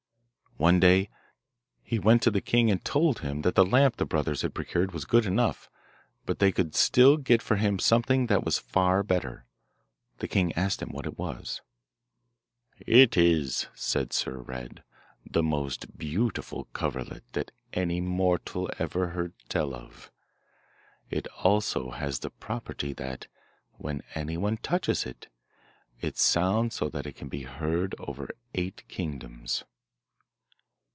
One 0.57 0.79
day 0.79 1.09
he 1.81 1.97
went 1.97 2.21
to 2.21 2.29
the 2.29 2.39
king 2.39 2.69
and 2.69 2.85
told 2.85 3.19
him 3.21 3.41
that 3.41 3.55
the 3.55 3.65
lamp 3.65 3.95
the 3.95 4.05
brothers 4.05 4.43
had 4.43 4.53
procured 4.53 4.91
was 4.91 5.05
good 5.05 5.25
enough, 5.25 5.71
but 6.27 6.37
they 6.37 6.51
could 6.51 6.75
still 6.75 7.17
get 7.17 7.41
for 7.41 7.55
him 7.55 7.79
something 7.79 8.27
that 8.27 8.43
was 8.43 8.59
far 8.59 9.01
better. 9.01 9.47
The 10.19 10.27
king 10.27 10.53
asked 10.53 10.81
what 10.81 11.05
that 11.05 11.17
was. 11.17 11.61
'It 12.85 13.17
is,' 13.17 13.69
said 13.73 14.13
Sir 14.13 14.37
Red, 14.37 14.83
'the 15.25 15.41
most 15.41 15.97
beautiful 15.97 16.65
coverlet 16.73 17.23
that 17.31 17.49
any 17.73 17.99
mortal 17.99 18.69
ever 18.77 19.07
heard 19.07 19.33
tell 19.49 19.73
of. 19.73 20.11
It 21.09 21.25
also 21.43 21.89
has 21.89 22.19
the 22.19 22.29
property 22.29 22.93
that, 22.93 23.25
when 23.79 24.03
anyone 24.13 24.57
touches 24.57 25.07
it, 25.07 25.27
it 26.01 26.19
sounds 26.19 26.75
so 26.75 26.87
that 26.89 27.07
it 27.07 27.15
can 27.15 27.29
be 27.29 27.43
heard 27.43 27.95
over 27.99 28.29
eight 28.53 28.87
kingdoms. 28.87 29.63